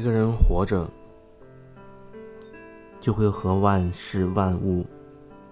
[0.00, 0.88] 一个人活着，
[3.02, 4.86] 就会和万事万物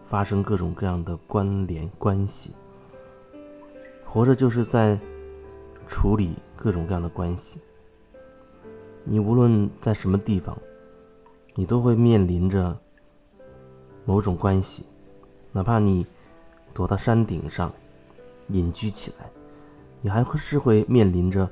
[0.07, 2.55] 发生各种各样的关联关系。
[4.07, 4.99] 活着就是在
[5.87, 7.61] 处理各种各样的关系。
[9.05, 10.57] 你无论在什么地方，
[11.55, 12.75] 你都会面临着
[14.07, 14.83] 某种关系，
[15.53, 16.07] 哪怕你
[16.73, 17.71] 躲到山顶上
[18.47, 19.31] 隐居起来，
[20.01, 21.47] 你还是会面临着。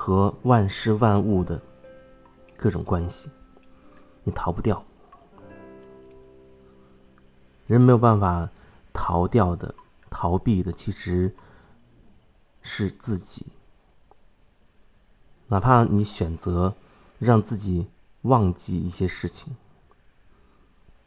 [0.00, 1.60] 和万事万物的
[2.56, 3.28] 各种关系，
[4.22, 4.82] 你逃不掉。
[7.66, 8.48] 人没有办法
[8.92, 9.74] 逃掉的、
[10.08, 11.34] 逃避的，其实
[12.62, 13.48] 是自己。
[15.48, 16.76] 哪怕你选择
[17.18, 17.88] 让自己
[18.22, 19.56] 忘记一些事情，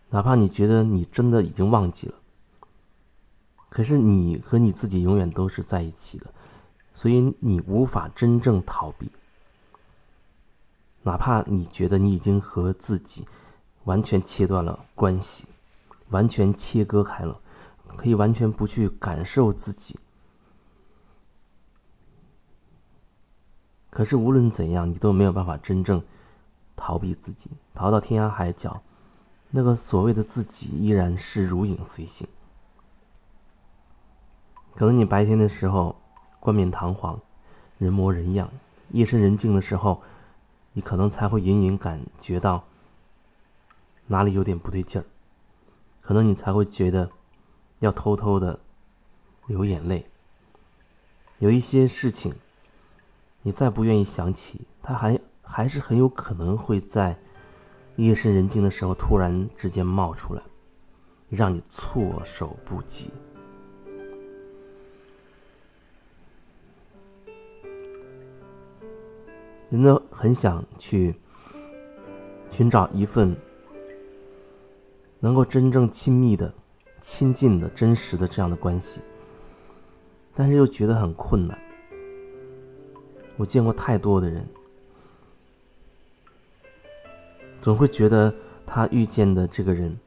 [0.10, 2.16] 哪怕你觉得你真的已经忘记了，
[3.70, 6.34] 可是你和你自己永远都是在一起的。
[6.94, 9.10] 所以你无法真正逃避，
[11.04, 13.26] 哪怕你觉得你已经和自己
[13.86, 15.48] 完全切断了关系，
[16.10, 17.40] 完全切割开了，
[17.96, 19.98] 可以完全不去感受自己。
[23.90, 26.04] 可是无论怎样，你都没有办法真正
[26.76, 28.84] 逃避自己，逃到天涯海角，
[29.50, 32.28] 那个所谓的自己依然是如影随形。
[34.76, 36.01] 可能你白天的时候。
[36.42, 37.22] 冠冕堂皇，
[37.78, 38.50] 人模人样。
[38.90, 40.02] 夜深人静的时候，
[40.74, 42.66] 你可能才会隐隐感觉到
[44.08, 45.06] 哪里有点不对劲儿，
[46.02, 47.12] 可能你才会觉得
[47.78, 48.60] 要偷偷的
[49.46, 50.08] 流眼泪。
[51.38, 52.34] 有一些事情，
[53.44, 57.20] 你再不愿意想起，它还还是很有可能会在
[57.98, 60.42] 夜深人静的时候突然之间冒出来，
[61.30, 63.12] 让你措手不及。
[69.72, 71.16] 人都很想去
[72.50, 73.34] 寻找一份
[75.22, 76.54] 能够真正亲密的、
[77.00, 79.02] 亲近的、真实的这样的关系，
[80.36, 81.58] 但是又觉得很困难。
[83.38, 84.46] 我见过太多的人，
[87.62, 88.34] 总会觉得
[88.66, 89.98] 他遇见的这个人，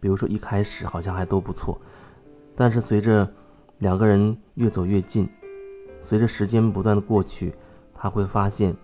[0.00, 1.80] 比如说一开始好像还都不错，
[2.56, 3.32] 但是随着
[3.78, 5.28] 两个人越走越近，
[6.00, 7.54] 随着时间不断的过去。
[8.02, 8.76] 他会发现，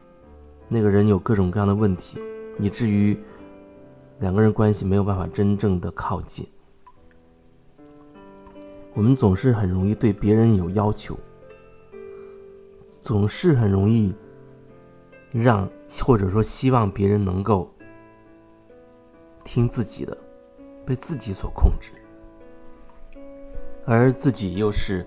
[0.68, 2.20] 那个人有各种各样的问题，
[2.60, 3.18] 以至于
[4.20, 6.48] 两个人关系没有办法真正的靠近。
[8.94, 11.18] 我们总是很容易对别人有要求，
[13.02, 14.14] 总是很容易
[15.32, 15.68] 让
[16.04, 17.68] 或者说希望别人能够
[19.42, 20.16] 听自己的，
[20.86, 21.90] 被自己所控制，
[23.84, 25.04] 而自己又是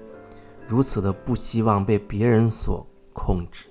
[0.67, 3.67] 如此的不希望被别人所控制。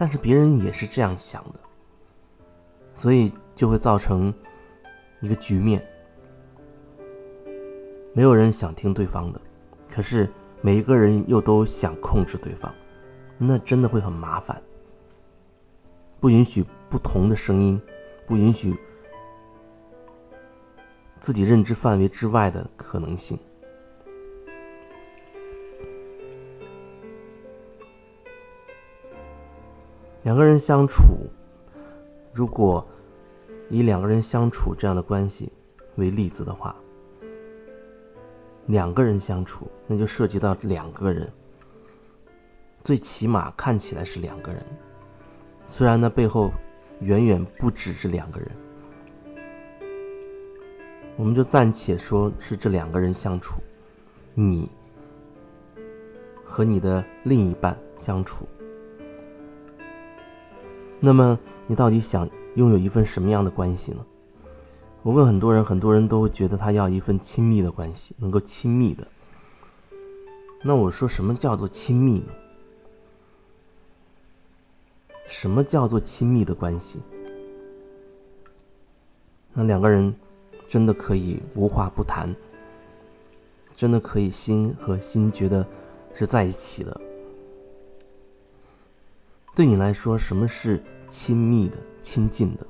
[0.00, 1.60] 但是别人也是这样想的，
[2.94, 4.32] 所以就会造成
[5.20, 5.86] 一个局面：
[8.14, 9.38] 没有人想听对方的，
[9.90, 10.26] 可是
[10.62, 12.74] 每一个人又都想控制对方，
[13.36, 14.62] 那真的会很麻烦。
[16.18, 17.78] 不允许不同的声音，
[18.26, 18.74] 不允许
[21.20, 23.38] 自己认知范围之外的可能性。
[30.22, 31.30] 两个人相处，
[32.34, 32.86] 如果
[33.70, 35.50] 以两个人相处这样的关系
[35.96, 36.76] 为例子的话，
[38.66, 41.32] 两个人相处，那就涉及到两个人，
[42.84, 44.62] 最起码看起来是两个人，
[45.64, 46.52] 虽然那背后
[47.00, 48.50] 远远不只是两个人，
[51.16, 53.62] 我们就暂且说是这两个人相处，
[54.34, 54.68] 你
[56.44, 58.46] 和你的另一半相处。
[61.00, 64.04] 那么，你到底想拥有一份什么样的关系呢？
[65.02, 69.06] 我问很多人，很多人都觉得他要一份亲密的关系，能够亲密的。
[70.62, 72.26] 那我说，什么叫做亲密呢？
[75.26, 77.00] 什么叫做亲密的关系？
[79.54, 80.14] 那两个人
[80.68, 82.36] 真的可以无话不谈，
[83.74, 85.66] 真的可以心和心觉得
[86.12, 87.00] 是在一起的。
[89.60, 92.66] 对你来说，什么是亲密的、亲近的？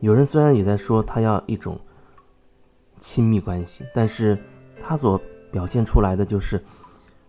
[0.00, 1.78] 有人虽然也在说他要一种
[2.98, 4.36] 亲密关系，但是
[4.80, 5.16] 他所
[5.52, 6.60] 表现出来的就是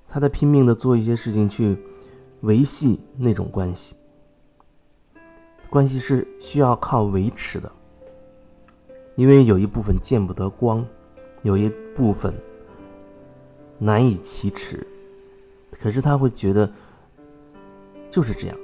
[0.07, 1.77] 他在拼命的做一些事情去
[2.39, 3.95] 维系那种关系。
[5.69, 7.71] 关系是需要靠维持的，
[9.15, 10.83] 因为有一部分见不得光，
[11.43, 12.33] 有一部分
[13.77, 14.87] 难以启齿。
[15.81, 16.69] 可是他会觉得
[18.09, 18.57] 就是这样，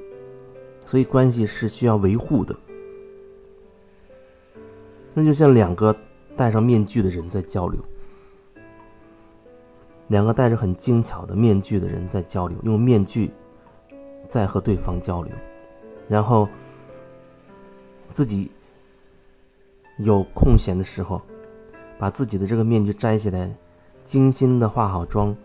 [0.85, 2.55] 所以关系是需要维护的。
[5.13, 5.95] 那就像两个
[6.35, 7.81] 戴上面具的人在交流，
[10.09, 13.31] 两个戴着很精巧的面具的人在交流，用面具
[14.27, 15.33] 在和对方交流，
[16.07, 16.47] 然后
[18.11, 18.51] 自己
[19.97, 21.19] 有空闲的时候，
[21.97, 23.51] 把自己的这个面具摘下来，
[24.03, 25.35] 精心的化好妆，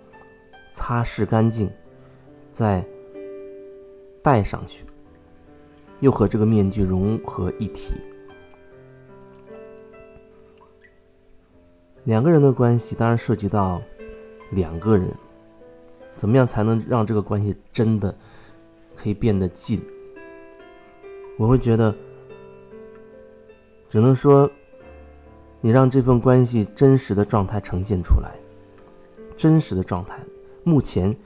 [0.72, 1.70] 擦拭干净，
[2.50, 2.84] 再
[4.22, 4.84] 戴上去，
[6.00, 7.94] 又和这个面具融合一体。
[12.04, 13.80] 两个人的关系当然涉及到
[14.50, 15.08] 两个人，
[16.16, 18.12] 怎么样才能让这个关系真的
[18.96, 19.80] 可以变得近？
[21.38, 21.94] 我会觉得，
[23.88, 24.50] 只能说，
[25.60, 28.32] 你让这份关系真实的状态呈现出来，
[29.36, 30.19] 真实的状态，
[30.64, 31.16] 目前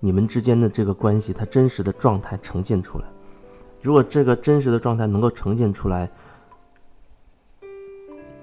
[0.00, 3.06] 你们之间的这个关系，它真实的状态呈现出来。
[3.80, 6.10] 如果这个真实的状态能够呈现出来，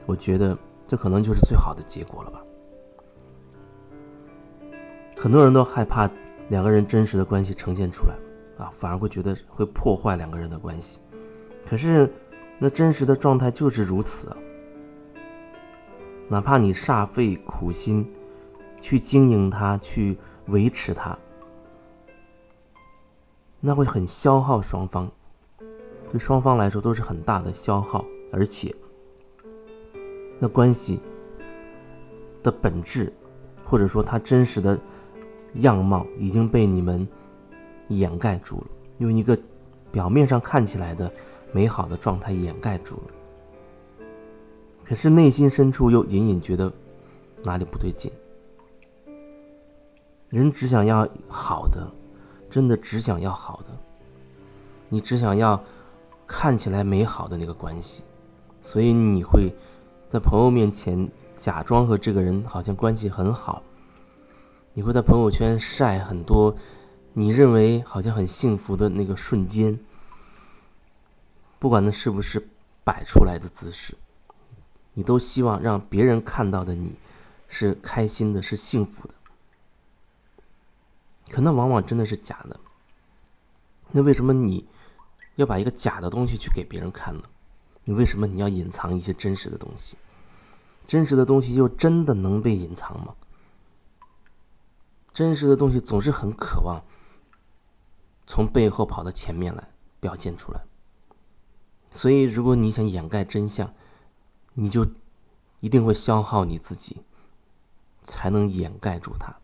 [0.06, 0.58] 我觉得。
[0.90, 2.42] 这可能就是最好的结果了吧。
[5.16, 6.10] 很多人都害怕
[6.48, 8.16] 两个人真实的关系呈现出来，
[8.58, 11.00] 啊，反而会觉得会破坏两个人的关系。
[11.64, 12.12] 可是，
[12.58, 14.38] 那真实的状态就是如此啊。
[16.28, 18.12] 哪怕你煞费苦心
[18.80, 20.18] 去经营它，去
[20.48, 21.18] 维持它，
[23.60, 25.12] 那会很消耗双方，
[26.10, 28.74] 对双方来说都是很大的消耗，而且。
[30.40, 31.02] 那关系
[32.42, 33.12] 的本质，
[33.66, 34.80] 或者说它真实的
[35.56, 37.06] 样貌，已经被你们
[37.90, 38.68] 掩盖住了，
[39.00, 39.38] 用一个
[39.92, 41.12] 表面上看起来的
[41.52, 44.06] 美好的状态掩盖住了。
[44.86, 46.72] 可是内心深处又隐隐觉得
[47.44, 48.10] 哪里不对劲。
[50.30, 51.92] 人只想要好的，
[52.50, 53.78] 真的只想要好的，
[54.90, 55.62] 你只想要
[56.26, 58.04] 看起来美好的那个关系，
[58.62, 59.52] 所以你会。
[60.10, 63.62] 在朋友面前假装和这个人好像关系很好，
[64.74, 66.56] 你会在朋友圈晒很多
[67.14, 69.80] 你认为好像很幸福的那个瞬间，
[71.60, 72.50] 不管那是不是
[72.84, 73.94] 摆出来的姿势，
[74.96, 76.96] 你都希望让别人看到的你
[77.48, 79.14] 是开心的，是幸福的。
[81.40, 82.60] 可那往往真的是假的。
[83.92, 84.68] 那为什么你
[85.36, 87.24] 要把一个假的东西去给别人看呢？
[87.86, 89.98] 你为什么你要隐藏一些真实的东西？
[90.86, 93.16] 真实的东西又真的能被隐藏吗？
[95.14, 96.84] 真实的东西总是很渴望
[98.28, 99.70] 从背后跑到前面来
[100.02, 100.60] 表现出来。
[101.90, 103.74] 所以，如果你想掩盖真相，
[104.56, 104.86] 你就
[105.62, 106.98] 一定会消耗你自己，
[108.04, 109.38] 才能掩盖住它。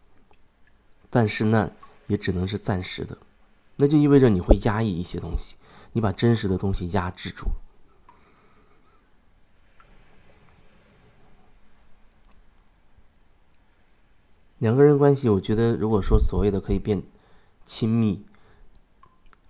[1.09, 1.71] 但是那
[2.07, 3.17] 也只能是暂时的，
[3.77, 5.55] 那就意味着你会压抑一些东西，
[5.93, 7.47] 你把真实的东西压制住。
[14.59, 17.03] 两个人关系，我觉得，如果说所谓的可以变
[17.65, 18.25] 亲密，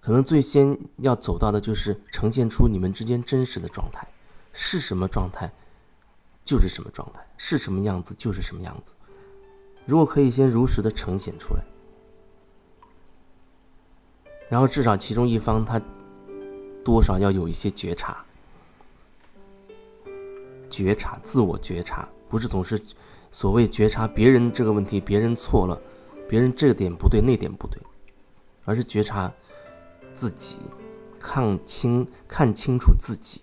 [0.02, 4.08] 可能最先要走到的就是呈现出你们之间真实的状态，
[4.52, 5.54] 是什么状态
[6.44, 8.94] 就是什么状态，是什么样子就是什么样子。
[9.86, 11.64] 如果可以先如实的呈现出来，
[14.50, 15.82] 然后至少其中一方他
[16.84, 18.24] 多少要有一些觉察，
[20.70, 22.82] 觉察，自我觉察，不是总是。
[23.32, 25.78] 所谓觉察别人这个问题，别人错了，
[26.26, 27.78] 别人这点不对，那点不对，
[28.64, 29.30] 而是觉察
[30.14, 30.60] 自己，
[31.20, 33.42] 看清看清楚自己，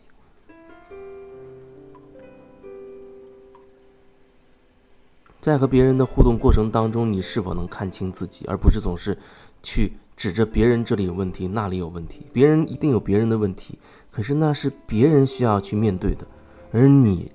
[5.43, 9.19] 在和别人的互动过程当中，你是否能看清自己，而不是总是
[9.63, 9.93] 去
[10.23, 13.77] 指着别人这里有问题，那里有问题，别人一定有别人的问题，
[14.09, 16.25] 可是那是别人需要去面对的，
[16.71, 17.33] 而你。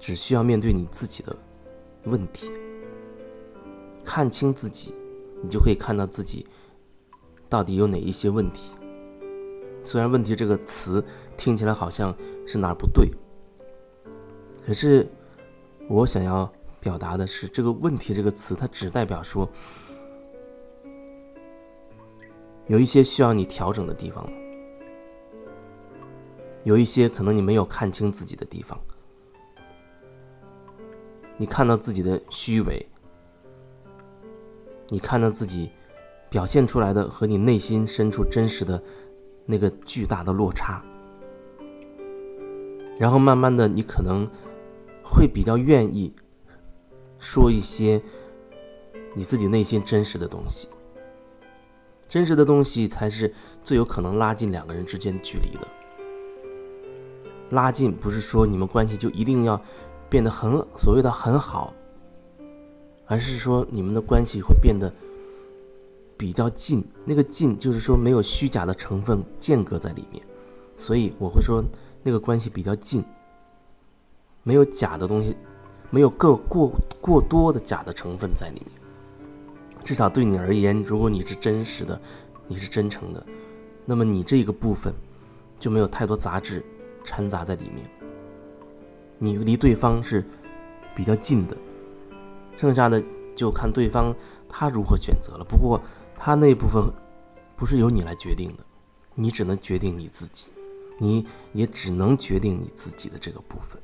[0.00, 1.36] 只需要面对你自己的
[2.04, 2.50] 问题，
[4.02, 4.94] 看清自己，
[5.42, 6.46] 你就可以看到自己
[7.46, 8.74] 到底有哪一些问题。
[9.84, 11.04] 虽然“问题”这个词
[11.36, 12.14] 听起来好像
[12.46, 13.10] 是哪儿不对，
[14.66, 15.06] 可是
[15.90, 19.46] 我想要表达的是，这个“问题”这个词，它只代表说
[22.68, 24.28] 有一些需要你调整的地方，
[26.64, 28.78] 有一些可能你没有看清自己的地方。
[31.36, 32.84] 你看到自己的虚伪，
[34.88, 35.70] 你看到自己
[36.28, 38.82] 表现出来的和你内心深处真实的
[39.44, 40.82] 那个巨大的落差，
[42.98, 44.28] 然后慢慢的，你可能
[45.04, 46.12] 会比较愿意
[47.18, 48.02] 说一些
[49.14, 50.68] 你自己内心真实的东西。
[52.08, 53.32] 真实的东西才是
[53.62, 55.66] 最有可能拉近两个人之间距离的。
[57.50, 59.60] 拉近不是说你们关系就一定要
[60.08, 61.72] 变得很所谓的很好，
[63.06, 64.92] 而是说你们的关系会变得
[66.16, 66.84] 比较近。
[67.04, 70.22] 那个近就是说没有虚假的成分间隔在里面，
[70.76, 71.64] 所以我会说
[72.02, 73.04] 那个关系比较近，
[74.42, 75.36] 没有假的东西，
[75.90, 78.85] 没有过过过多的假的成分在里面。
[79.86, 81.98] 至少对你而言，如果你是真实的，
[82.48, 83.24] 你是真诚的，
[83.84, 84.92] 那么你这个部分
[85.60, 86.60] 就没有太多杂质
[87.04, 87.88] 掺杂在里面。
[89.16, 90.24] 你离对方是
[90.92, 91.56] 比较近的，
[92.56, 93.00] 剩下的
[93.36, 94.12] 就看对方
[94.48, 95.44] 他如何选择了。
[95.44, 95.80] 不过
[96.16, 96.82] 他那部分
[97.54, 98.64] 不是由你来决定的，
[99.14, 100.50] 你只能决定你自己，
[100.98, 103.80] 你也只能决定你自己的这个部分。